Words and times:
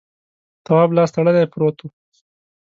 تواب 0.65 0.89
لاس 0.95 1.09
تړلی 1.15 1.43
پروت 1.53 1.77
و. 1.81 1.85